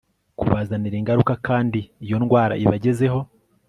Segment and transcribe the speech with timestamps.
[0.39, 3.19] kubazanira ingaruka kandi iyo indwara ibagezeho